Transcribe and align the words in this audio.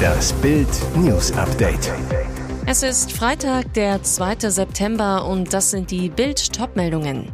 Das 0.00 0.32
Bild 0.34 0.68
News 0.96 1.32
Update. 1.32 1.92
Es 2.66 2.82
ist 2.82 3.12
Freitag, 3.12 3.72
der 3.74 4.02
2. 4.02 4.50
September 4.50 5.26
und 5.26 5.52
das 5.52 5.70
sind 5.70 5.90
die 5.90 6.08
Bild 6.08 6.52
Topmeldungen. 6.52 7.32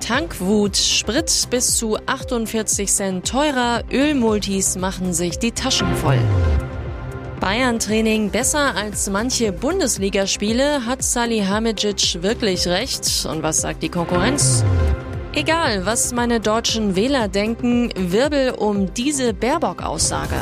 Tankwut, 0.00 0.76
Sprit 0.76 1.48
bis 1.50 1.76
zu 1.76 1.96
48 2.06 2.92
Cent 2.92 3.28
teurer, 3.28 3.82
Ölmultis 3.90 4.76
machen 4.76 5.14
sich 5.14 5.38
die 5.38 5.52
Taschen 5.52 5.94
voll. 5.96 6.18
Bayern-Training 7.40 8.30
besser 8.30 8.74
als 8.76 9.10
manche 9.10 9.52
Bundesligaspiele, 9.52 10.86
hat 10.86 11.02
Salihamidzic 11.02 12.22
wirklich 12.22 12.66
recht? 12.68 13.26
Und 13.28 13.42
was 13.42 13.62
sagt 13.62 13.82
die 13.82 13.88
Konkurrenz? 13.88 14.64
Egal, 15.34 15.86
was 15.86 16.12
meine 16.12 16.40
deutschen 16.40 16.94
Wähler 16.94 17.26
denken, 17.26 17.90
Wirbel 17.96 18.50
um 18.50 18.92
diese 18.92 19.32
Baerbock-Aussage. 19.32 20.36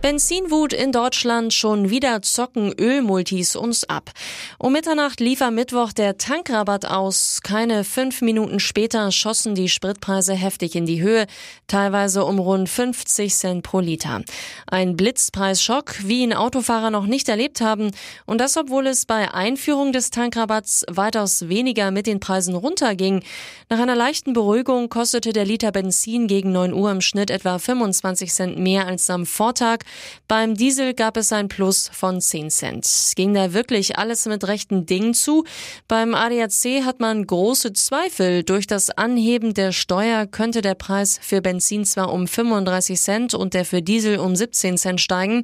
Benzinwut 0.00 0.72
in 0.72 0.92
Deutschland 0.92 1.52
schon 1.52 1.90
wieder 1.90 2.22
zocken 2.22 2.72
Ölmultis 2.72 3.56
uns 3.56 3.82
ab. 3.82 4.12
Um 4.56 4.72
Mitternacht 4.72 5.18
lief 5.18 5.42
am 5.42 5.56
Mittwoch 5.56 5.92
der 5.92 6.16
Tankrabatt 6.16 6.86
aus. 6.86 7.40
Keine 7.42 7.82
fünf 7.82 8.22
Minuten 8.22 8.60
später 8.60 9.10
schossen 9.10 9.56
die 9.56 9.68
Spritpreise 9.68 10.34
heftig 10.34 10.76
in 10.76 10.86
die 10.86 11.02
Höhe, 11.02 11.26
teilweise 11.66 12.24
um 12.24 12.38
rund 12.38 12.68
50 12.68 13.34
Cent 13.34 13.62
pro 13.64 13.80
Liter. 13.80 14.22
Ein 14.68 14.96
Blitzpreisschock, 14.96 15.96
wie 16.04 16.22
ihn 16.22 16.32
Autofahrer 16.32 16.90
noch 16.90 17.06
nicht 17.06 17.28
erlebt 17.28 17.60
haben. 17.60 17.90
Und 18.24 18.40
das, 18.40 18.56
obwohl 18.56 18.86
es 18.86 19.04
bei 19.04 19.34
Einführung 19.34 19.92
des 19.92 20.10
Tankrabatts 20.10 20.86
weitaus 20.88 21.48
weniger 21.48 21.90
mit 21.90 22.06
den 22.06 22.20
Preisen 22.20 22.54
runterging. 22.54 23.24
Nach 23.68 23.80
einer 23.80 23.96
leichten 23.96 24.32
Beruhigung 24.32 24.90
kostete 24.90 25.32
der 25.32 25.44
Liter 25.44 25.72
Benzin 25.72 26.28
gegen 26.28 26.52
9 26.52 26.72
Uhr 26.72 26.92
im 26.92 27.00
Schnitt 27.00 27.32
etwa 27.32 27.58
25 27.58 28.32
Cent 28.32 28.58
mehr 28.58 28.86
als 28.86 29.10
am 29.10 29.26
Vortag. 29.26 29.87
Beim 30.28 30.54
Diesel 30.54 30.94
gab 30.94 31.16
es 31.16 31.32
ein 31.32 31.48
Plus 31.48 31.90
von 31.92 32.20
10 32.20 32.50
Cent. 32.50 33.12
Ging 33.16 33.34
da 33.34 33.52
wirklich 33.52 33.98
alles 33.98 34.26
mit 34.26 34.46
rechten 34.46 34.86
Dingen 34.86 35.14
zu? 35.14 35.44
Beim 35.88 36.14
ADAC 36.14 36.84
hat 36.84 37.00
man 37.00 37.26
große 37.26 37.72
Zweifel. 37.72 38.42
Durch 38.42 38.66
das 38.66 38.90
Anheben 38.90 39.54
der 39.54 39.72
Steuer 39.72 40.26
könnte 40.26 40.60
der 40.60 40.74
Preis 40.74 41.18
für 41.22 41.40
Benzin 41.40 41.84
zwar 41.84 42.12
um 42.12 42.26
35 42.26 43.00
Cent 43.00 43.34
und 43.34 43.54
der 43.54 43.64
für 43.64 43.82
Diesel 43.82 44.18
um 44.18 44.36
17 44.36 44.76
Cent 44.76 45.00
steigen, 45.00 45.42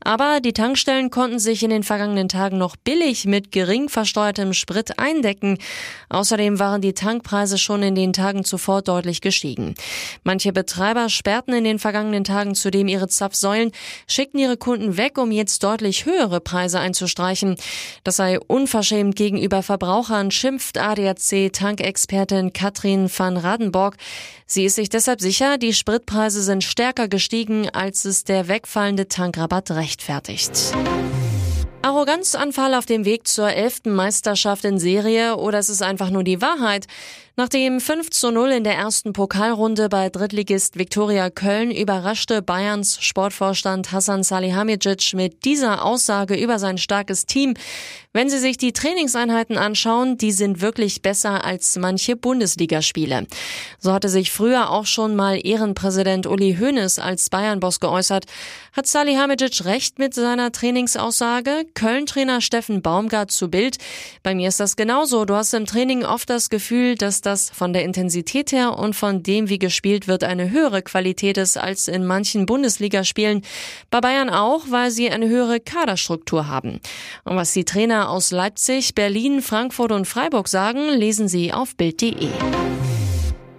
aber 0.00 0.40
die 0.40 0.52
Tankstellen 0.52 1.10
konnten 1.10 1.38
sich 1.38 1.62
in 1.62 1.70
den 1.70 1.82
vergangenen 1.82 2.28
Tagen 2.28 2.58
noch 2.58 2.76
billig 2.76 3.24
mit 3.26 3.52
gering 3.52 3.88
versteuertem 3.88 4.52
Sprit 4.52 4.98
eindecken. 4.98 5.58
Außerdem 6.08 6.58
waren 6.58 6.80
die 6.80 6.94
Tankpreise 6.94 7.58
schon 7.58 7.82
in 7.82 7.94
den 7.94 8.12
Tagen 8.12 8.44
zuvor 8.44 8.82
deutlich 8.82 9.20
gestiegen. 9.20 9.74
Manche 10.22 10.52
Betreiber 10.52 11.08
sperrten 11.08 11.54
in 11.54 11.64
den 11.64 11.78
vergangenen 11.78 12.24
Tagen 12.24 12.54
zudem 12.54 12.88
ihre 12.88 13.08
Zapfsäulen, 13.08 13.72
schickten 14.06 14.40
ihre 14.40 14.56
Kunden 14.56 14.96
weg, 14.96 15.18
um 15.18 15.30
jetzt 15.30 15.62
deutlich 15.62 16.04
höhere 16.04 16.40
Preise 16.40 16.80
einzustreichen. 16.80 17.56
Das 18.02 18.16
sei 18.16 18.38
unverschämt 18.40 19.16
gegenüber 19.16 19.62
Verbrauchern, 19.62 20.30
schimpft 20.30 20.78
ADAC-Tankexpertin 20.78 22.52
Katrin 22.52 23.10
van 23.14 23.36
Radenborg. 23.36 23.96
Sie 24.46 24.64
ist 24.64 24.76
sich 24.76 24.88
deshalb 24.88 25.20
sicher, 25.20 25.58
die 25.58 25.72
Spritpreise 25.72 26.42
sind 26.42 26.64
stärker 26.64 27.08
gestiegen, 27.08 27.70
als 27.70 28.04
es 28.04 28.24
der 28.24 28.48
wegfallende 28.48 29.08
Tankrabatt 29.08 29.70
rechtfertigt. 29.70 30.52
Arroganzanfall 31.84 32.72
auf 32.74 32.86
dem 32.86 33.04
Weg 33.04 33.28
zur 33.28 33.50
elften 33.50 33.94
Meisterschaft 33.94 34.64
in 34.64 34.78
Serie 34.78 35.36
oder 35.36 35.58
ist 35.58 35.68
es 35.68 35.82
einfach 35.82 36.08
nur 36.08 36.24
die 36.24 36.40
Wahrheit? 36.40 36.86
Nach 37.36 37.48
dem 37.48 37.80
5 37.80 38.10
zu 38.10 38.30
0 38.30 38.52
in 38.52 38.62
der 38.62 38.76
ersten 38.76 39.12
Pokalrunde 39.12 39.88
bei 39.88 40.08
Drittligist 40.08 40.78
Viktoria 40.78 41.30
Köln 41.30 41.72
überraschte 41.72 42.42
Bayerns 42.42 43.02
Sportvorstand 43.02 43.90
Hassan 43.90 44.22
Salihamidzic 44.22 45.14
mit 45.14 45.44
dieser 45.44 45.84
Aussage 45.84 46.36
über 46.36 46.60
sein 46.60 46.78
starkes 46.78 47.26
Team. 47.26 47.54
Wenn 48.12 48.30
Sie 48.30 48.38
sich 48.38 48.56
die 48.56 48.72
Trainingseinheiten 48.72 49.58
anschauen, 49.58 50.16
die 50.16 50.30
sind 50.30 50.60
wirklich 50.60 51.02
besser 51.02 51.44
als 51.44 51.76
manche 51.76 52.14
Bundesligaspiele. 52.14 53.26
So 53.80 53.92
hatte 53.92 54.08
sich 54.08 54.30
früher 54.30 54.70
auch 54.70 54.86
schon 54.86 55.16
mal 55.16 55.44
Ehrenpräsident 55.44 56.28
Uli 56.28 56.56
Hoeneß 56.60 57.00
als 57.00 57.28
Bayern-Boss 57.30 57.80
geäußert. 57.80 58.26
Hat 58.72 58.86
Salihamidzic 58.86 59.64
recht 59.64 59.98
mit 59.98 60.14
seiner 60.14 60.52
Trainingsaussage? 60.52 61.66
Köln-Trainer 61.74 62.40
Steffen 62.40 62.82
Baumgart 62.82 63.32
zu 63.32 63.50
Bild. 63.50 63.78
Bei 64.22 64.36
mir 64.36 64.46
ist 64.46 64.60
das 64.60 64.76
genauso. 64.76 65.24
Du 65.24 65.34
hast 65.34 65.52
im 65.52 65.66
Training 65.66 66.04
oft 66.04 66.30
das 66.30 66.50
Gefühl, 66.50 66.94
dass 66.94 67.23
das 67.26 67.50
von 67.50 67.72
der 67.72 67.84
Intensität 67.84 68.52
her 68.52 68.78
und 68.78 68.94
von 68.94 69.22
dem, 69.22 69.48
wie 69.48 69.58
gespielt 69.58 70.08
wird, 70.08 70.24
eine 70.24 70.50
höhere 70.50 70.82
Qualität 70.82 71.38
ist 71.38 71.56
als 71.56 71.88
in 71.88 72.04
manchen 72.04 72.46
Bundesligaspielen. 72.46 73.42
Bei 73.90 74.00
Bayern 74.00 74.30
auch, 74.30 74.64
weil 74.70 74.90
sie 74.90 75.10
eine 75.10 75.28
höhere 75.28 75.60
Kaderstruktur 75.60 76.48
haben. 76.48 76.80
Und 77.24 77.36
was 77.36 77.52
die 77.52 77.64
Trainer 77.64 78.10
aus 78.10 78.30
Leipzig, 78.30 78.94
Berlin, 78.94 79.42
Frankfurt 79.42 79.92
und 79.92 80.06
Freiburg 80.06 80.48
sagen, 80.48 80.88
lesen 80.90 81.28
Sie 81.28 81.52
auf 81.52 81.76
Bild.de. 81.76 82.28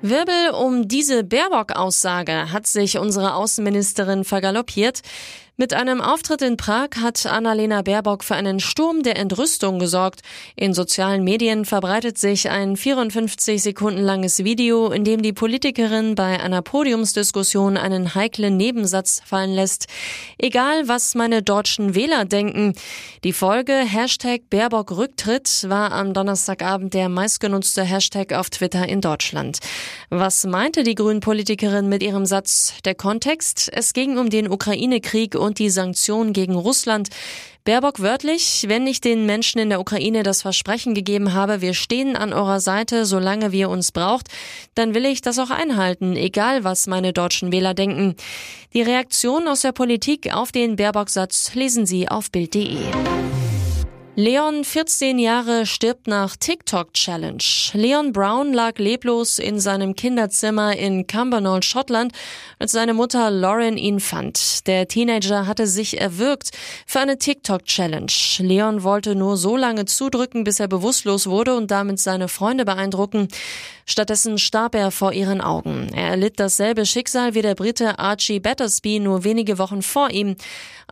Wirbel 0.02 0.52
um 0.52 0.88
diese 0.88 1.24
Baerbock-Aussage 1.24 2.52
hat 2.52 2.68
sich 2.68 3.00
unsere 3.00 3.34
Außenministerin 3.34 4.24
vergaloppiert. 4.24 5.02
Mit 5.58 5.74
einem 5.74 6.02
Auftritt 6.02 6.42
in 6.42 6.58
Prag 6.58 6.90
hat 7.00 7.26
Annalena 7.26 7.82
Baerbock 7.82 8.26
für 8.26 8.36
einen 8.36 8.60
Sturm 8.60 9.04
der 9.04 9.16
Entrüstung 9.16 9.80
gesorgt. 9.80 10.20
In 10.58 10.74
sozialen 10.74 11.24
Medien 11.24 11.64
verbreitet 11.64 12.18
sich 12.18 12.50
ein 12.50 12.76
54 12.76 13.64
Sekunden 13.64 14.02
langes 14.02 14.44
Video, 14.44 14.92
in 14.92 15.06
dem 15.06 15.22
die 15.22 15.32
Politikerin 15.32 16.16
bei 16.16 16.42
einer 16.42 16.62
Podiumsdiskussion 16.62 17.78
einen 17.78 18.16
heiklen 18.16 18.58
Nebensatz 18.58 19.22
fallen 19.24 19.54
lässt. 19.54 19.88
Egal, 20.38 20.90
was 20.90 21.16
meine 21.16 21.42
deutschen 21.42 21.96
Wähler 21.96 22.26
denken. 22.26 22.74
Die 23.24 23.32
Folge 23.32 23.76
Hashtag 23.76 24.50
Baerbock 24.50 24.92
Rücktritt 24.92 25.70
war 25.70 25.94
am 25.94 26.14
Donnerstagabend 26.14 26.94
der 26.94 27.08
meistgenutzte 27.08 27.84
Hashtag 27.84 28.34
auf 28.34 28.50
Twitter 28.50 28.90
in 28.90 29.00
Deutschland. 29.00 29.60
Was 30.10 30.46
meinte 30.46 30.84
die 30.84 30.96
Grünen-Politikerin 30.96 31.88
mit 31.88 32.04
ihrem 32.04 32.26
Satz? 32.26 32.74
Der 32.84 32.94
Kontext? 32.94 33.72
Es 33.74 33.94
ging 33.94 34.18
um 34.18 34.30
den 34.30 34.52
Ukraine-Krieg 34.52 35.45
und 35.46 35.60
die 35.60 35.70
Sanktionen 35.70 36.34
gegen 36.34 36.56
Russland. 36.56 37.10
Baerbock 37.66 38.00
wörtlich, 38.00 38.66
wenn 38.68 38.86
ich 38.86 39.02
den 39.02 39.26
Menschen 39.26 39.58
in 39.58 39.70
der 39.70 39.80
Ukraine 39.80 40.22
das 40.22 40.44
Versprechen 40.44 40.94
gegeben 40.94 41.34
habe, 41.34 41.62
wir 41.62 41.74
stehen 41.74 42.16
an 42.16 42.32
eurer 42.32 42.60
Seite, 42.60 43.06
solange 43.06 43.52
wir 43.52 43.70
uns 43.70 43.92
braucht, 43.92 44.28
dann 44.76 44.94
will 44.94 45.06
ich 45.06 45.22
das 45.22 45.40
auch 45.40 45.50
einhalten, 45.50 46.16
egal 46.16 46.64
was 46.64 46.86
meine 46.86 47.12
deutschen 47.12 47.52
Wähler 47.52 47.74
denken. 47.74 48.16
Die 48.74 48.84
Reaktion 48.84 49.48
aus 49.48 49.62
der 49.62 49.72
Politik 49.72 50.32
auf 50.32 50.52
den 50.52 50.76
Baerbock-Satz 50.76 51.56
lesen 51.56 51.88
Sie 51.88 52.08
auf 52.08 52.30
Bild.de. 52.30 52.78
Leon, 54.18 54.64
14 54.64 55.20
Jahre, 55.20 55.66
stirbt 55.66 56.08
nach 56.08 56.38
TikTok-Challenge. 56.38 57.44
Leon 57.74 58.14
Brown 58.14 58.54
lag 58.54 58.78
leblos 58.78 59.40
in 59.40 59.60
seinem 59.60 59.94
Kinderzimmer 59.94 60.74
in 60.78 61.06
Cumbernauld, 61.06 61.66
Schottland, 61.66 62.14
als 62.58 62.72
seine 62.72 62.94
Mutter 62.94 63.30
Lauren 63.30 63.76
ihn 63.76 64.00
fand. 64.00 64.66
Der 64.68 64.88
Teenager 64.88 65.48
hatte 65.48 65.68
sich 65.68 66.00
erwürgt 66.00 66.52
für 66.88 67.02
eine 67.02 67.18
TikTok-Challenge. 67.18 68.14
Leon 68.38 68.84
wollte 68.84 69.16
nur 69.16 69.36
so 69.36 69.58
lange 69.58 69.84
zudrücken, 69.84 70.46
bis 70.46 70.62
er 70.62 70.70
bewusstlos 70.70 71.28
wurde 71.28 71.58
und 71.58 71.70
damit 71.70 72.00
seine 72.00 72.30
Freunde 72.30 72.64
beeindrucken. 72.64 73.28
Stattdessen 73.86 74.38
starb 74.38 74.76
er 74.76 74.92
vor 74.92 75.12
ihren 75.12 75.42
Augen. 75.42 75.90
Er 75.94 76.12
erlitt 76.12 76.40
dasselbe 76.40 76.86
Schicksal 76.86 77.36
wie 77.36 77.44
der 77.44 77.54
Brite 77.54 78.00
Archie 78.00 78.40
Battersby 78.40 79.00
nur 79.00 79.26
wenige 79.26 79.60
Wochen 79.60 79.82
vor 79.82 80.10
ihm. 80.10 80.38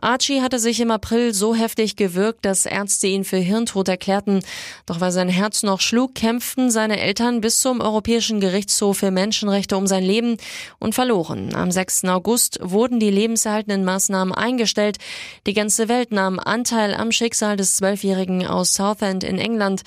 Archie 0.00 0.42
hatte 0.42 0.58
sich 0.58 0.80
im 0.80 0.90
April 0.90 1.32
so 1.32 1.54
heftig 1.54 1.96
gewürgt, 1.96 2.44
dass 2.44 2.66
Ärzte 2.66 3.08
ihn 3.14 3.24
für 3.24 3.36
Hirntod 3.36 3.88
erklärten. 3.88 4.40
Doch 4.86 5.00
weil 5.00 5.12
sein 5.12 5.28
Herz 5.28 5.62
noch 5.62 5.80
schlug, 5.80 6.14
kämpften 6.14 6.70
seine 6.70 7.00
Eltern 7.00 7.40
bis 7.40 7.60
zum 7.60 7.80
Europäischen 7.80 8.40
Gerichtshof 8.40 8.98
für 8.98 9.10
Menschenrechte 9.10 9.76
um 9.76 9.86
sein 9.86 10.04
Leben 10.04 10.36
und 10.78 10.94
verloren. 10.94 11.54
Am 11.54 11.70
6. 11.70 12.04
August 12.04 12.58
wurden 12.62 13.00
die 13.00 13.10
lebenserhaltenden 13.10 13.84
Maßnahmen 13.84 14.34
eingestellt. 14.34 14.98
Die 15.46 15.54
ganze 15.54 15.88
Welt 15.88 16.12
nahm 16.12 16.38
Anteil 16.38 16.94
am 16.94 17.12
Schicksal 17.12 17.56
des 17.56 17.76
Zwölfjährigen 17.76 18.46
aus 18.46 18.74
Southend 18.74 19.24
in 19.24 19.38
England. 19.38 19.82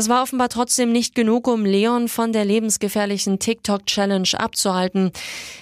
Das 0.00 0.08
war 0.08 0.22
offenbar 0.22 0.48
trotzdem 0.48 0.92
nicht 0.92 1.14
genug, 1.14 1.46
um 1.46 1.66
Leon 1.66 2.08
von 2.08 2.32
der 2.32 2.46
lebensgefährlichen 2.46 3.38
TikTok-Challenge 3.38 4.30
abzuhalten. 4.32 5.12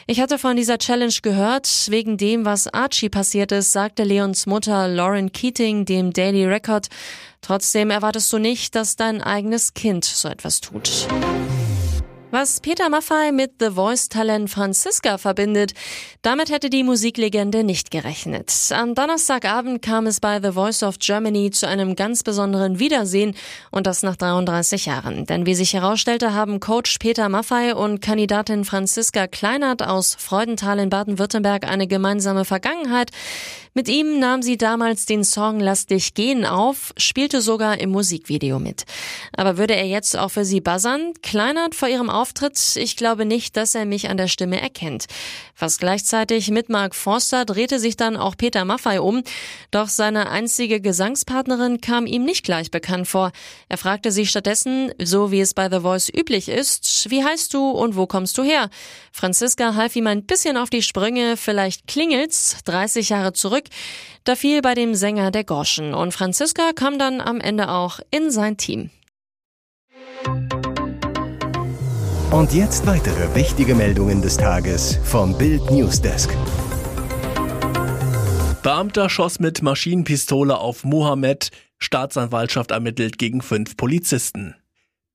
Ich 0.07 0.21
hatte 0.21 0.39
von 0.39 0.55
dieser 0.55 0.79
Challenge 0.79 1.13
gehört. 1.23 1.89
Wegen 1.91 2.19
dem, 2.19 2.45
was 2.45 2.73
Archie 2.73 3.09
passiert 3.09 3.51
ist, 3.51 3.73
sagte 3.73 4.05
Leons 4.05 4.47
Mutter 4.47 4.87
Lauren 4.87 5.33
Keating 5.33 5.87
dem 5.87 6.13
Daily 6.13 6.47
Record. 6.47 6.87
Trotzdem 7.41 7.91
erwartest 7.91 8.33
du 8.33 8.39
nicht, 8.39 8.77
dass 8.77 8.95
dein 8.95 9.23
eigenes 9.23 9.75
Kind 9.75 10.05
so 10.05 10.29
etwas 10.29 10.61
tut. 10.61 11.09
Was 12.31 12.61
Peter 12.61 12.91
Maffay 12.91 13.33
mit 13.33 13.53
The 13.59 13.71
Voice-Talent 13.71 14.51
Franziska 14.51 15.17
verbindet, 15.17 15.73
damit 16.21 16.51
hätte 16.51 16.69
die 16.69 16.85
Musiklegende 16.85 17.65
nicht 17.65 17.91
gerechnet. 17.91 18.53
Am 18.71 18.95
Donnerstagabend 18.95 19.81
kam 19.81 20.07
es 20.07 20.21
bei 20.21 20.39
The 20.39 20.53
Voice 20.53 20.83
of 20.83 20.99
Germany 20.99 21.51
zu 21.51 21.67
einem 21.67 21.97
ganz 21.97 22.23
besonderen 22.23 22.79
Wiedersehen 22.79 23.35
und 23.71 23.87
das 23.87 24.03
nach 24.03 24.17
33 24.17 24.85
Jahren. 24.85 25.25
Denn 25.25 25.47
wie 25.47 25.55
sich 25.55 25.73
herausstellte, 25.73 26.35
haben 26.35 26.61
Coach 26.61 26.99
Peter 26.99 27.31
Maffay 27.31 27.73
und 27.73 28.03
Kandidatin 28.03 28.67
Franziska 28.67 29.27
Kleinert 29.27 29.83
aus 29.83 30.15
Freudenthal 30.15 30.81
in 30.81 30.91
Baden-Württemberg 30.91 31.67
eine 31.67 31.87
gemeinsame 31.87 32.45
Vergangenheit. 32.45 33.11
Mit 33.79 33.89
ihm 33.89 34.19
nahm 34.19 34.43
sie 34.43 34.57
damals 34.57 35.07
den 35.07 35.23
Song 35.23 35.61
Lass 35.61 35.87
dich 35.87 36.15
gehen 36.15 36.45
auf, 36.45 36.93
spielte 36.97 37.41
sogar 37.41 37.79
im 37.79 37.91
Musikvideo 37.91 38.59
mit. 38.59 38.85
Aber 39.37 39.57
würde 39.57 39.77
er 39.77 39.87
jetzt 39.87 40.19
auch 40.19 40.31
für 40.31 40.45
sie 40.45 40.61
buzzern? 40.61 41.13
Kleinert 41.23 41.77
vor 41.77 41.89
ihrem 41.89 42.11
Auftritt, 42.19 42.77
ich 42.77 42.97
glaube 42.97 43.25
nicht, 43.25 43.57
dass 43.57 43.75
er 43.75 43.87
mich 43.87 44.11
an 44.11 44.17
der 44.17 44.27
Stimme 44.27 44.61
erkennt. 44.61 45.07
Fast 45.55 45.79
gleichzeitig 45.79 46.51
mit 46.51 46.69
Mark 46.69 46.97
Forster 46.97 47.45
drehte 47.45 47.79
sich 47.79 47.97
dann 47.97 48.17
auch 48.17 48.37
Peter 48.37 48.65
Maffay 48.65 48.99
um, 48.99 49.23
doch 49.71 49.89
seine 49.89 50.29
einzige 50.29 50.81
Gesangspartnerin 50.81 51.81
kam 51.81 52.07
ihm 52.07 52.25
nicht 52.25 52.45
gleich 52.45 52.73
bekannt 52.73 53.07
vor. 53.07 53.31
Er 53.69 53.79
fragte 53.79 54.11
sich 54.11 54.31
stattdessen, 54.31 54.93
so 55.01 55.31
wie 55.31 55.41
es 55.41 55.55
bei 55.55 55.71
The 55.71 55.81
Voice 55.81 56.09
üblich 56.09 56.49
ist, 56.49 57.11
wie 57.11 57.25
heißt 57.25 57.55
du 57.55 57.71
und 57.71 57.97
wo 57.97 58.07
kommst 58.07 58.37
du 58.37 58.43
her? 58.43 58.69
Franziska 59.13 59.77
half 59.77 59.95
ihm 59.95 60.09
ein 60.09 60.25
bisschen 60.25 60.57
auf 60.57 60.71
die 60.71 60.83
Sprünge, 60.83 61.37
vielleicht 61.37 61.87
klingelt's, 61.87 62.57
30 62.65 63.11
Jahre 63.11 63.33
zurück, 63.33 63.65
da 64.25 64.35
fiel 64.35 64.61
bei 64.61 64.75
dem 64.75 64.95
Sänger 64.95 65.31
der 65.31 65.45
Gorschen 65.45 65.95
und 65.95 66.13
Franziska 66.13 66.73
kam 66.75 66.99
dann 66.99 67.21
am 67.21 67.41
Ende 67.41 67.71
auch 67.71 68.01
in 68.11 68.31
sein 68.31 68.57
Team. 68.57 68.91
Und 72.31 72.53
jetzt 72.53 72.87
weitere 72.87 73.35
wichtige 73.35 73.75
Meldungen 73.75 74.21
des 74.21 74.37
Tages 74.37 74.99
vom 75.03 75.37
Bild 75.39 75.71
Newsdesk. 75.71 76.29
Beamter 78.63 79.09
schoss 79.09 79.41
mit 79.41 79.63
Maschinenpistole 79.63 80.59
auf 80.59 80.85
Mohammed, 80.85 81.51
Staatsanwaltschaft 81.79 82.71
ermittelt 82.71 83.17
gegen 83.17 83.41
fünf 83.41 83.79
Polizisten. 83.79 84.55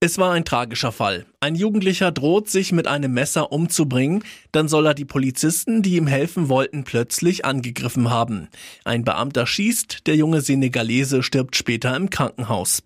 Es 0.06 0.18
war 0.18 0.34
ein 0.34 0.44
tragischer 0.44 0.92
Fall. 0.92 1.26
Ein 1.40 1.56
Jugendlicher 1.56 2.12
droht, 2.12 2.50
sich 2.50 2.74
mit 2.74 2.88
einem 2.90 3.14
Messer 3.14 3.54
umzubringen, 3.54 4.26
dann 4.52 4.68
soll 4.68 4.88
er 4.88 4.94
die 4.94 5.06
Polizisten, 5.06 5.82
die 5.82 5.96
ihm 5.96 6.08
helfen 6.08 6.50
wollten, 6.50 6.84
plötzlich 6.84 7.46
angegriffen 7.46 8.10
haben. 8.10 8.50
Ein 8.84 9.06
Beamter 9.06 9.48
schießt, 9.48 10.06
der 10.06 10.18
junge 10.18 10.42
Senegalese 10.42 11.24
stirbt 11.24 11.56
später 11.56 11.96
im 11.96 12.10
Krankenhaus. 12.10 12.84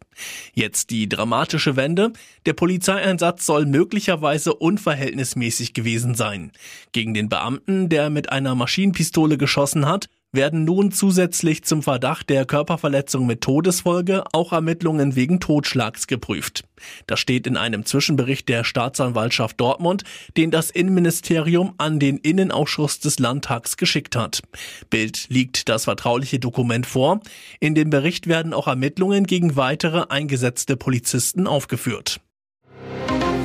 Jetzt 0.54 0.92
die 0.92 1.10
dramatische 1.10 1.75
Wende. 1.75 2.14
Der 2.46 2.54
Polizeieinsatz 2.54 3.48
soll 3.48 3.66
möglicherweise 3.66 4.54
unverhältnismäßig 4.54 5.74
gewesen 5.74 6.14
sein. 6.14 6.52
Gegen 6.92 7.16
den 7.16 7.30
Beamten, 7.30 7.90
der 7.90 8.12
mit 8.12 8.31
einer 8.31 8.54
Maschinenpistole 8.54 9.40
geschossen 9.40 9.88
hat, 9.88 10.08
werden 10.32 10.66
nun 10.66 10.92
zusätzlich 10.92 11.64
zum 11.64 11.82
Verdacht 11.82 12.30
der 12.30 12.46
Körperverletzung 12.46 13.26
mit 13.26 13.42
Todesfolge 13.42 14.24
auch 14.34 14.52
Ermittlungen 14.52 15.16
wegen 15.16 15.40
Totschlags 15.40 16.08
geprüft. 16.08 16.64
Das 17.08 17.20
steht 17.20 17.48
in 17.48 17.58
einem 17.58 17.86
Zwischenbericht 17.86 18.50
der 18.50 18.64
Staatsanwaltschaft 18.64 19.60
Dortmund, 19.60 20.04
den 20.36 20.52
das 20.52 20.70
Innenministerium 20.70 21.74
an 21.78 22.00
den 22.00 22.18
Innenausschuss 22.18 23.00
des 23.00 23.20
Landtags 23.20 23.78
geschickt 23.78 24.16
hat. 24.16 24.42
Bild 24.90 25.28
liegt 25.30 25.70
das 25.70 25.86
vertrauliche 25.86 26.40
Dokument 26.40 26.86
vor. 26.86 27.22
In 27.60 27.74
dem 27.74 27.90
Bericht 27.90 28.28
werden 28.28 28.54
auch 28.54 28.68
Ermittlungen 28.68 29.26
gegen 29.26 29.56
weitere 29.56 30.06
eingesetzte 30.10 30.78
Polizisten 30.78 31.48
aufgeführt. 31.48 32.20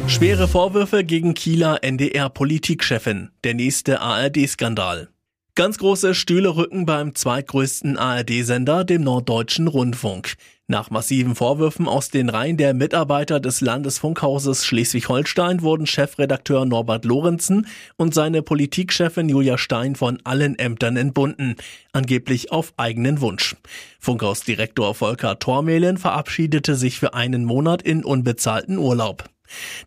Schwere 0.08 0.49
Vorwürfe 0.49 1.05
gegen 1.05 1.32
Kieler 1.34 1.82
NDR-Politikchefin. 1.82 3.31
Der 3.44 3.55
nächste 3.55 4.00
ARD-Skandal. 4.00 5.08
Ganz 5.54 5.76
große 5.76 6.14
Stühle 6.14 6.56
rücken 6.56 6.87
beim 6.87 7.14
zweitgrößten 7.14 7.99
ARD-Sender, 7.99 8.84
dem 8.84 9.02
Norddeutschen 9.02 9.69
Rundfunk. 9.69 10.37
Nach 10.66 10.88
massiven 10.88 11.34
Vorwürfen 11.34 11.88
aus 11.88 12.08
den 12.08 12.31
Reihen 12.31 12.56
der 12.56 12.72
Mitarbeiter 12.72 13.38
des 13.38 13.60
Landesfunkhauses 13.60 14.64
Schleswig-Holstein 14.64 15.60
wurden 15.60 15.87
Chefredakteur 15.87 16.64
Norbert 16.64 17.04
Lorenzen 17.04 17.66
und 17.96 18.14
seine 18.14 18.40
Politikchefin 18.40 19.28
Julia 19.28 19.58
Stein 19.58 19.94
von 19.94 20.20
allen 20.25 20.58
Ämtern 20.58 20.96
entbunden, 20.96 21.56
angeblich 21.93 22.50
auf 22.50 22.72
eigenen 22.78 23.20
Wunsch. 23.20 23.55
Funkhausdirektor 24.00 24.94
Volker 24.94 25.38
Tormehlen 25.38 25.98
verabschiedete 25.98 26.76
sich 26.76 26.98
für 26.98 27.12
einen 27.12 27.44
Monat 27.44 27.82
in 27.82 28.05
unbezahlten 28.05 28.78
Urlaub. 28.78 29.28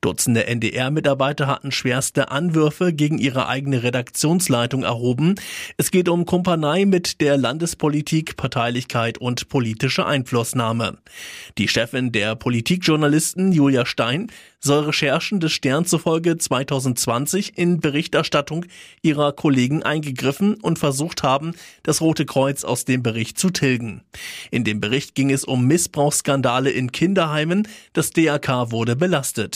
Dutzende 0.01 0.47
NDR-Mitarbeiter 0.47 1.47
hatten 1.47 1.71
schwerste 1.71 2.31
Anwürfe 2.31 2.93
gegen 2.93 3.17
ihre 3.17 3.47
eigene 3.47 3.83
Redaktionsleitung 3.83 4.83
erhoben. 4.83 5.35
Es 5.77 5.91
geht 5.91 6.09
um 6.09 6.25
Kumpanei 6.25 6.85
mit 6.85 7.21
der 7.21 7.37
Landespolitik, 7.37 8.37
Parteilichkeit 8.37 9.17
und 9.17 9.49
politische 9.49 10.05
Einflussnahme. 10.05 10.97
Die 11.57 11.67
Chefin 11.67 12.11
der 12.11 12.35
Politikjournalisten, 12.35 13.51
Julia 13.51 13.85
Stein, 13.85 14.31
soll 14.65 14.85
Recherchen 14.85 15.39
des 15.39 15.51
Stern 15.51 15.85
zufolge 15.85 16.37
2020 16.37 17.57
in 17.57 17.79
Berichterstattung 17.79 18.65
ihrer 19.03 19.31
Kollegen 19.31 19.83
eingegriffen 19.83 20.55
und 20.55 20.79
versucht 20.79 21.23
haben, 21.23 21.53
das 21.83 22.01
Rote 22.01 22.25
Kreuz 22.25 22.63
aus 22.63 22.83
dem 22.83 23.03
Bericht 23.03 23.37
zu 23.37 23.51
tilgen. 23.51 24.01
In 24.49 24.63
dem 24.63 24.81
Bericht 24.81 25.13
ging 25.13 25.29
es 25.29 25.45
um 25.45 25.67
Missbrauchsskandale 25.67 26.71
in 26.71 26.91
Kinderheimen. 26.91 27.67
Das 27.93 28.09
DRK 28.09 28.71
wurde 28.71 28.95
belastet. 28.95 29.54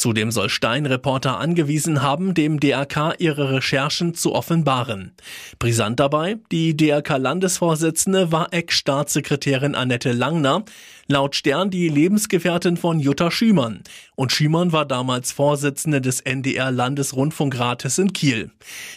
Zudem 0.00 0.30
soll 0.30 0.48
Stein 0.48 0.86
Reporter 0.86 1.38
angewiesen 1.38 2.00
haben, 2.00 2.32
dem 2.32 2.58
DRK 2.58 3.16
ihre 3.18 3.52
Recherchen 3.52 4.14
zu 4.14 4.34
offenbaren. 4.34 5.12
Brisant 5.58 6.00
dabei, 6.00 6.38
die 6.50 6.74
DRK-Landesvorsitzende 6.74 8.32
war 8.32 8.50
Ex-Staatssekretärin 8.52 9.74
Annette 9.74 10.12
Langner, 10.12 10.64
laut 11.06 11.36
Stern 11.36 11.70
die 11.70 11.88
Lebensgefährtin 11.88 12.78
von 12.78 12.98
Jutta 12.98 13.30
Schümann. 13.30 13.82
Und 14.16 14.32
Schümann 14.32 14.72
war 14.72 14.86
damals 14.86 15.32
Vorsitzende 15.32 16.00
des 16.00 16.20
NDR-Landesrundfunkrates 16.20 17.98
in 17.98 18.14
Kiel. 18.14 18.52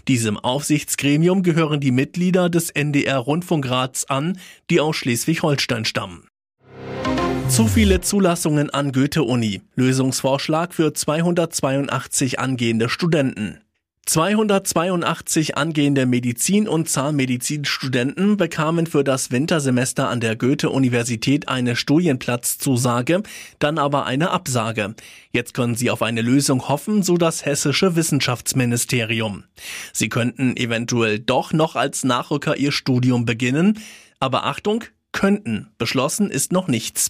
Diesem 0.08 0.38
Aufsichtsgremium 0.38 1.44
gehören 1.44 1.82
die 1.82 1.92
Mitglieder 1.92 2.50
des 2.50 2.70
NDR-Rundfunkrats 2.70 4.10
an, 4.10 4.40
die 4.70 4.80
aus 4.80 4.96
Schleswig-Holstein 4.96 5.84
stammen. 5.84 6.30
Zu 7.50 7.68
viele 7.68 8.02
Zulassungen 8.02 8.70
an 8.72 8.92
Goethe-Uni. 8.92 9.62
Lösungsvorschlag 9.76 10.74
für 10.74 10.94
282 10.94 12.40
angehende 12.40 12.90
Studenten. 12.90 13.60
282 14.06 15.56
angehende 15.56 16.06
Medizin- 16.06 16.68
und 16.68 16.90
Zahnmedizinstudenten 16.90 18.36
bekamen 18.36 18.86
für 18.86 19.04
das 19.06 19.32
Wintersemester 19.32 20.10
an 20.10 20.20
der 20.20 20.36
Goethe-Universität 20.36 21.48
eine 21.48 21.78
Studienplatzzusage, 21.78 23.24
dann 23.60 23.78
aber 23.78 24.06
eine 24.06 24.32
Absage. 24.32 24.96
Jetzt 25.32 25.54
können 25.54 25.76
sie 25.76 25.90
auf 25.90 26.02
eine 26.02 26.22
Lösung 26.22 26.68
hoffen, 26.68 27.02
so 27.02 27.16
das 27.16 27.46
hessische 27.46 27.96
Wissenschaftsministerium. 27.96 29.46
Sie 29.94 30.10
könnten 30.10 30.58
eventuell 30.58 31.20
doch 31.20 31.54
noch 31.54 31.78
als 31.78 32.04
Nachrücker 32.04 32.58
ihr 32.58 32.74
Studium 32.74 33.24
beginnen, 33.24 33.80
aber 34.20 34.46
Achtung, 34.46 34.84
könnten. 35.14 35.70
Beschlossen 35.78 36.30
ist 36.30 36.52
noch 36.52 36.68
nichts. 36.68 37.10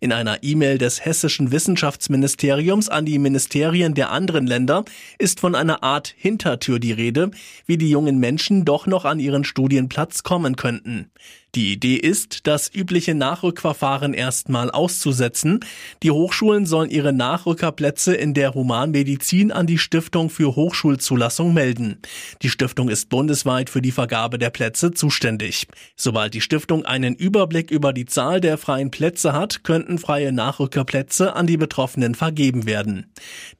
In 0.00 0.12
einer 0.12 0.42
E-Mail 0.42 0.76
des 0.76 1.04
hessischen 1.04 1.50
Wissenschaftsministeriums 1.50 2.88
an 2.90 3.06
die 3.06 3.18
Ministerien 3.18 3.94
der 3.94 4.10
anderen 4.10 4.46
Länder 4.46 4.84
ist 5.18 5.40
von 5.40 5.54
einer 5.54 5.82
Art 5.82 6.14
Hintertür 6.16 6.78
die 6.78 6.92
Rede, 6.92 7.30
wie 7.64 7.78
die 7.78 7.88
jungen 7.88 8.18
Menschen 8.18 8.64
doch 8.64 8.86
noch 8.86 9.04
an 9.04 9.18
ihren 9.18 9.44
Studienplatz 9.44 10.22
kommen 10.22 10.56
könnten. 10.56 11.10
Die 11.56 11.72
Idee 11.72 11.96
ist, 11.96 12.46
das 12.46 12.70
übliche 12.74 13.14
Nachrückverfahren 13.14 14.12
erstmal 14.12 14.70
auszusetzen. 14.70 15.60
Die 16.02 16.10
Hochschulen 16.10 16.66
sollen 16.66 16.90
ihre 16.90 17.14
Nachrückerplätze 17.14 18.14
in 18.14 18.34
der 18.34 18.52
Humanmedizin 18.52 19.50
an 19.50 19.66
die 19.66 19.78
Stiftung 19.78 20.28
für 20.28 20.54
Hochschulzulassung 20.54 21.54
melden. 21.54 22.02
Die 22.42 22.50
Stiftung 22.50 22.90
ist 22.90 23.08
bundesweit 23.08 23.70
für 23.70 23.80
die 23.80 23.90
Vergabe 23.90 24.36
der 24.36 24.50
Plätze 24.50 24.90
zuständig. 24.90 25.66
Sobald 25.96 26.34
die 26.34 26.42
Stiftung 26.42 26.84
einen 26.84 27.14
Überblick 27.14 27.70
über 27.70 27.94
die 27.94 28.04
Zahl 28.04 28.42
der 28.42 28.58
freien 28.58 28.90
Plätze 28.90 29.32
hat, 29.32 29.64
könnten 29.64 29.96
freie 29.96 30.32
Nachrückerplätze 30.32 31.34
an 31.34 31.46
die 31.46 31.56
Betroffenen 31.56 32.14
vergeben 32.14 32.66
werden. 32.66 33.06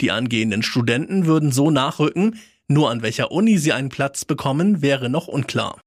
Die 0.02 0.10
angehenden 0.10 0.62
Studenten 0.62 1.24
würden 1.24 1.50
so 1.50 1.70
nachrücken, 1.70 2.38
nur 2.68 2.90
an 2.90 3.00
welcher 3.00 3.32
Uni 3.32 3.56
sie 3.56 3.72
einen 3.72 3.88
Platz 3.88 4.26
bekommen, 4.26 4.82
wäre 4.82 5.08
noch 5.08 5.28
unklar. 5.28 5.80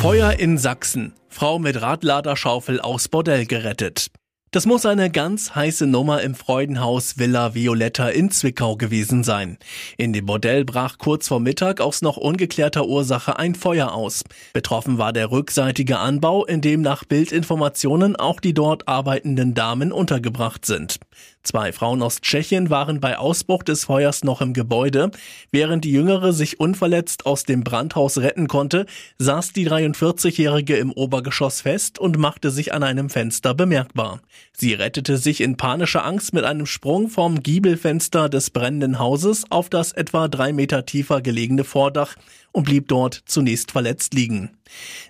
Feuer 0.00 0.38
in 0.38 0.56
Sachsen. 0.56 1.12
Frau 1.28 1.58
mit 1.58 1.82
Radladerschaufel 1.82 2.80
aus 2.80 3.08
Bordell 3.08 3.44
gerettet. 3.44 4.06
Das 4.50 4.64
muss 4.64 4.86
eine 4.86 5.10
ganz 5.10 5.54
heiße 5.54 5.86
Nummer 5.86 6.22
im 6.22 6.34
Freudenhaus 6.34 7.18
Villa 7.18 7.54
Violetta 7.54 8.08
in 8.08 8.30
Zwickau 8.30 8.76
gewesen 8.76 9.24
sein. 9.24 9.58
In 9.98 10.14
dem 10.14 10.24
Bordell 10.24 10.64
brach 10.64 10.96
kurz 10.96 11.28
vor 11.28 11.38
Mittag 11.38 11.82
aus 11.82 12.00
noch 12.00 12.16
ungeklärter 12.16 12.86
Ursache 12.86 13.38
ein 13.38 13.54
Feuer 13.54 13.92
aus. 13.92 14.24
Betroffen 14.54 14.96
war 14.96 15.12
der 15.12 15.30
rückseitige 15.30 15.98
Anbau, 15.98 16.46
in 16.46 16.62
dem 16.62 16.80
nach 16.80 17.04
Bildinformationen 17.04 18.16
auch 18.16 18.40
die 18.40 18.54
dort 18.54 18.88
arbeitenden 18.88 19.52
Damen 19.52 19.92
untergebracht 19.92 20.64
sind. 20.64 20.96
Zwei 21.42 21.72
Frauen 21.72 22.02
aus 22.02 22.20
Tschechien 22.20 22.68
waren 22.68 23.00
bei 23.00 23.16
Ausbruch 23.16 23.62
des 23.62 23.84
Feuers 23.84 24.24
noch 24.24 24.42
im 24.42 24.52
Gebäude. 24.52 25.10
Während 25.50 25.84
die 25.84 25.92
Jüngere 25.92 26.34
sich 26.34 26.60
unverletzt 26.60 27.24
aus 27.24 27.44
dem 27.44 27.64
Brandhaus 27.64 28.18
retten 28.18 28.46
konnte, 28.46 28.84
saß 29.18 29.54
die 29.54 29.66
43-Jährige 29.66 30.76
im 30.76 30.92
Obergeschoss 30.92 31.62
fest 31.62 31.98
und 31.98 32.18
machte 32.18 32.50
sich 32.50 32.74
an 32.74 32.82
einem 32.82 33.08
Fenster 33.08 33.54
bemerkbar. 33.54 34.20
Sie 34.52 34.74
rettete 34.74 35.16
sich 35.16 35.40
in 35.40 35.56
panischer 35.56 36.04
Angst 36.04 36.34
mit 36.34 36.44
einem 36.44 36.66
Sprung 36.66 37.08
vom 37.08 37.42
Giebelfenster 37.42 38.28
des 38.28 38.50
brennenden 38.50 38.98
Hauses 38.98 39.44
auf 39.48 39.70
das 39.70 39.92
etwa 39.92 40.28
drei 40.28 40.52
Meter 40.52 40.84
tiefer 40.84 41.22
gelegene 41.22 41.64
Vordach 41.64 42.16
und 42.52 42.64
blieb 42.64 42.88
dort 42.88 43.22
zunächst 43.24 43.70
verletzt 43.72 44.12
liegen. 44.12 44.50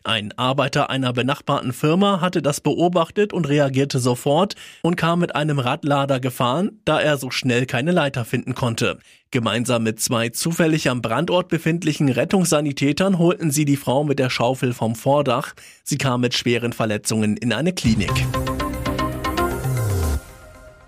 Ein 0.05 0.33
Arbeiter 0.39 0.91
einer 0.91 1.13
benachbarten 1.13 1.73
Firma 1.73 2.21
hatte 2.21 2.43
das 2.43 2.61
beobachtet 2.61 3.33
und 3.33 3.49
reagierte 3.49 3.99
sofort 3.99 4.55
und 4.83 4.97
kam 4.97 5.21
mit 5.21 5.35
einem 5.35 5.59
Radlader 5.59 6.20
gefahren, 6.21 6.81
da 6.85 7.01
er 7.01 7.19
so 7.19 7.31
schnell 7.31 7.67
keine 7.67 7.93
Leiter 7.93 8.25
finden 8.25 8.55
konnte. 8.55 8.99
Gemeinsam 9.31 9.83
mit 9.83 10.01
zwei 10.01 10.29
zufällig 10.29 10.89
am 10.89 11.03
Brandort 11.03 11.49
befindlichen 11.49 12.09
Rettungssanitätern 12.09 13.19
holten 13.19 13.51
sie 13.51 13.65
die 13.65 13.77
Frau 13.77 14.05
mit 14.05 14.19
der 14.19 14.31
Schaufel 14.31 14.73
vom 14.73 14.95
Vordach. 14.95 15.55
Sie 15.85 15.99
kam 15.99 16.21
mit 16.21 16.35
schweren 16.35 16.73
Verletzungen 16.73 17.37
in 17.37 17.53
eine 17.53 17.73
Klinik. 17.73 18.13